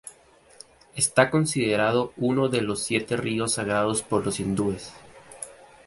Está 0.95 1.29
considerado 1.29 2.11
uno 2.17 2.47
de 2.49 2.61
los 2.63 2.81
siete 2.81 3.15
ríos 3.17 3.53
sagrados 3.53 4.01
por 4.01 4.25
los 4.25 4.39
hindúes. 4.39 4.91